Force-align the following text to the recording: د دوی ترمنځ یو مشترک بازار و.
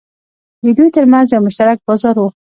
د 0.63 0.65
دوی 0.77 0.89
ترمنځ 0.95 1.27
یو 1.29 1.41
مشترک 1.47 1.77
بازار 1.87 2.15
و. 2.19 2.25